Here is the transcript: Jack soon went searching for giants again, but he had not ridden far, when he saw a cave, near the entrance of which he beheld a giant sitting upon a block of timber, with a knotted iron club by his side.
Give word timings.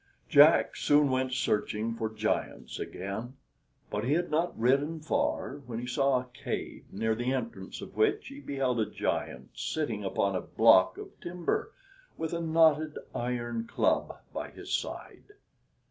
Jack 0.27 0.75
soon 0.75 1.11
went 1.11 1.31
searching 1.31 1.93
for 1.93 2.09
giants 2.09 2.79
again, 2.79 3.35
but 3.91 4.03
he 4.03 4.13
had 4.13 4.31
not 4.31 4.57
ridden 4.57 4.99
far, 4.99 5.57
when 5.67 5.77
he 5.77 5.85
saw 5.85 6.19
a 6.19 6.27
cave, 6.33 6.85
near 6.91 7.13
the 7.13 7.31
entrance 7.31 7.81
of 7.81 7.95
which 7.95 8.29
he 8.29 8.39
beheld 8.39 8.79
a 8.79 8.89
giant 8.89 9.51
sitting 9.53 10.03
upon 10.03 10.35
a 10.35 10.41
block 10.41 10.97
of 10.97 11.09
timber, 11.21 11.71
with 12.17 12.33
a 12.33 12.41
knotted 12.41 12.97
iron 13.13 13.67
club 13.67 14.17
by 14.33 14.49
his 14.49 14.73
side. 14.73 15.33